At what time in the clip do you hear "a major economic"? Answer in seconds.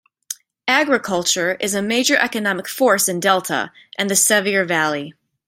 1.75-2.67